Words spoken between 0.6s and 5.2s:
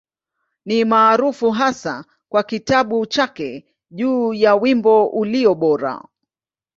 Ni maarufu hasa kwa kitabu chake juu ya Wimbo